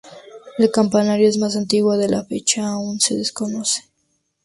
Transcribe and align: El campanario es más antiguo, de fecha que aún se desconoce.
El 0.57 0.71
campanario 0.71 1.29
es 1.29 1.37
más 1.37 1.55
antiguo, 1.55 1.95
de 1.95 2.23
fecha 2.25 2.61
que 2.61 2.61
aún 2.61 2.99
se 2.99 3.13
desconoce. 3.13 3.83